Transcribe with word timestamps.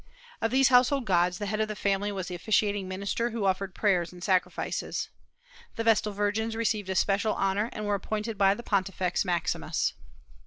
Of 0.41 0.49
these 0.49 0.69
household 0.69 1.05
gods 1.05 1.37
the 1.37 1.45
head 1.45 1.61
of 1.61 1.67
the 1.67 1.75
family 1.75 2.11
was 2.11 2.27
the 2.27 2.33
officiating 2.33 2.87
minister 2.87 3.29
who 3.29 3.45
offered 3.45 3.75
prayers 3.75 4.11
and 4.11 4.23
sacrifices. 4.23 5.09
The 5.75 5.83
Vestal 5.83 6.11
virgins 6.13 6.55
received 6.55 6.89
especial 6.89 7.35
honor, 7.35 7.69
and 7.71 7.85
were 7.85 7.93
appointed 7.93 8.35
by 8.35 8.55
the 8.55 8.63
Pontifex 8.63 9.23
Maximus. 9.23 9.93